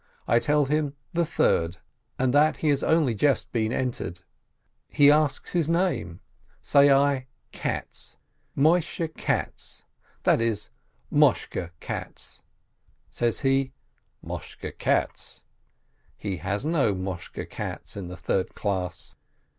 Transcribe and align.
I 0.27 0.39
tell 0.39 0.65
him, 0.65 0.95
the 1.13 1.27
third, 1.27 1.77
and 2.17 2.35
he 2.57 2.69
has 2.69 2.81
only 2.83 3.13
just 3.13 3.51
been 3.51 3.71
entered. 3.71 4.21
He 4.89 5.11
asks 5.11 5.51
his 5.51 5.69
name. 5.69 6.21
Say 6.59 6.89
I, 6.91 7.27
"Katz, 7.51 8.17
Moisheh 8.57 9.13
Katz, 9.15 9.85
that 10.23 10.41
is, 10.41 10.71
Moshke 11.11 11.69
Katz." 11.79 12.41
Says 13.11 13.41
he, 13.41 13.73
"Moshke 14.25 14.75
Katz?" 14.79 15.43
He 16.17 16.37
has 16.37 16.65
no 16.65 16.95
Moshke 16.95 17.47
Katz 17.51 17.95
in 17.95 18.07
the 18.07 18.17
third 18.17 18.55
class. 18.55 19.13